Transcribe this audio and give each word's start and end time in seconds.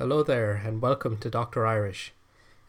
Hello 0.00 0.22
there, 0.22 0.62
and 0.64 0.80
welcome 0.80 1.18
to 1.18 1.28
Dr. 1.28 1.66
Irish. 1.66 2.14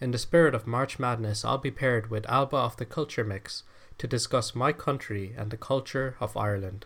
In 0.02 0.11
the 0.11 0.18
spirit 0.18 0.54
of 0.54 0.68
March 0.68 1.00
Madness, 1.00 1.46
I'll 1.46 1.57
be 1.57 1.71
paired 1.71 2.09
with 2.09 2.29
Alba 2.29 2.57
of 2.57 2.75
the 2.75 2.84
Culture 2.84 3.23
Mix 3.23 3.64
to 4.00 4.05
discuss 4.05 4.54
my 4.54 4.73
country 4.73 5.33
and 5.38 5.50
the 5.50 5.55
culture 5.55 6.18
of 6.20 6.36
Ireland. 6.36 6.86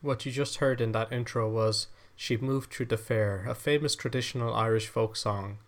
What 0.00 0.24
you 0.24 0.32
just 0.32 0.56
heard 0.56 0.80
in 0.80 0.92
that 0.92 1.12
intro 1.12 1.50
was 1.50 1.88
She 2.16 2.38
Moved 2.38 2.72
Through 2.72 2.86
the 2.86 2.96
Fair, 2.96 3.44
a 3.46 3.54
famous 3.54 3.94
traditional 3.94 4.54
Irish 4.54 4.86
folk 4.86 5.16
song. 5.16 5.58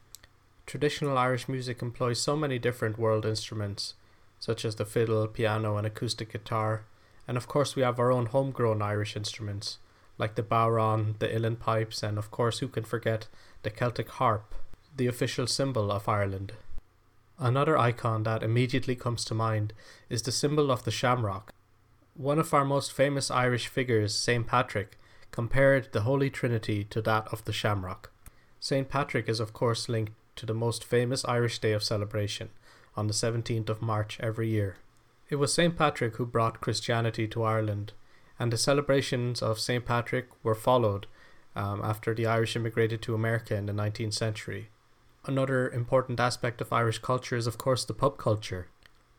Traditional 0.64 1.18
Irish 1.18 1.46
music 1.46 1.82
employs 1.82 2.22
so 2.22 2.36
many 2.36 2.58
different 2.58 2.98
world 2.98 3.26
instruments, 3.26 3.92
such 4.38 4.64
as 4.64 4.76
the 4.76 4.86
fiddle, 4.86 5.26
piano, 5.26 5.76
and 5.76 5.86
acoustic 5.86 6.32
guitar, 6.32 6.84
and 7.28 7.36
of 7.36 7.46
course, 7.46 7.76
we 7.76 7.82
have 7.82 7.98
our 7.98 8.10
own 8.10 8.24
homegrown 8.24 8.80
Irish 8.80 9.14
instruments, 9.14 9.76
like 10.20 10.34
the 10.34 10.42
bodhrán, 10.42 11.18
the 11.18 11.26
uilleann 11.28 11.58
pipes, 11.58 12.02
and 12.02 12.18
of 12.18 12.30
course, 12.30 12.58
who 12.58 12.68
can 12.68 12.84
forget 12.84 13.26
the 13.62 13.70
Celtic 13.70 14.08
harp, 14.10 14.54
the 14.94 15.06
official 15.06 15.46
symbol 15.46 15.90
of 15.90 16.08
Ireland. 16.08 16.52
Another 17.38 17.78
icon 17.78 18.24
that 18.24 18.42
immediately 18.42 18.94
comes 18.94 19.24
to 19.24 19.34
mind 19.34 19.72
is 20.10 20.22
the 20.22 20.30
symbol 20.30 20.70
of 20.70 20.84
the 20.84 20.90
shamrock. 20.90 21.54
One 22.14 22.38
of 22.38 22.52
our 22.52 22.66
most 22.66 22.92
famous 22.92 23.30
Irish 23.30 23.66
figures, 23.66 24.14
St. 24.14 24.46
Patrick, 24.46 24.98
compared 25.30 25.90
the 25.92 26.02
Holy 26.02 26.28
Trinity 26.28 26.84
to 26.84 27.00
that 27.02 27.26
of 27.32 27.44
the 27.46 27.52
shamrock. 27.52 28.10
St. 28.60 28.90
Patrick 28.90 29.26
is, 29.26 29.40
of 29.40 29.54
course, 29.54 29.88
linked 29.88 30.12
to 30.36 30.44
the 30.44 30.52
most 30.52 30.84
famous 30.84 31.24
Irish 31.24 31.60
day 31.60 31.72
of 31.72 31.82
celebration 31.82 32.50
on 32.94 33.06
the 33.06 33.14
17th 33.14 33.70
of 33.70 33.80
March 33.80 34.18
every 34.20 34.48
year. 34.48 34.76
It 35.30 35.36
was 35.36 35.54
St. 35.54 35.78
Patrick 35.78 36.16
who 36.16 36.26
brought 36.26 36.60
Christianity 36.60 37.26
to 37.28 37.42
Ireland, 37.42 37.94
and 38.40 38.50
the 38.50 38.56
celebrations 38.56 39.42
of 39.42 39.60
St. 39.60 39.84
Patrick 39.84 40.28
were 40.42 40.54
followed 40.54 41.06
um, 41.54 41.82
after 41.84 42.14
the 42.14 42.24
Irish 42.26 42.56
immigrated 42.56 43.02
to 43.02 43.14
America 43.14 43.54
in 43.54 43.66
the 43.66 43.72
19th 43.74 44.14
century. 44.14 44.70
Another 45.26 45.68
important 45.68 46.18
aspect 46.18 46.62
of 46.62 46.72
Irish 46.72 46.98
culture 47.00 47.36
is, 47.36 47.46
of 47.46 47.58
course, 47.58 47.84
the 47.84 47.92
pub 47.92 48.16
culture. 48.16 48.68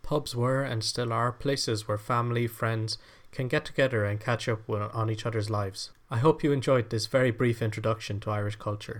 Pubs 0.02 0.36
were 0.36 0.64
and 0.64 0.84
still 0.84 1.14
are 1.14 1.32
places 1.32 1.88
where 1.88 2.00
family, 2.00 2.48
friends 2.48 2.98
can 3.32 3.48
get 3.48 3.64
together 3.64 4.04
and 4.04 4.20
catch 4.20 4.50
up 4.50 4.68
on 4.68 5.12
each 5.12 5.26
other's 5.28 5.52
lives. 5.52 5.92
I 6.10 6.18
hope 6.18 6.44
you 6.44 6.52
enjoyed 6.52 6.90
this 6.90 7.06
very 7.06 7.32
brief 7.32 7.62
introduction 7.62 8.20
to 8.22 8.32
Irish 8.32 8.56
culture. 8.58 9.00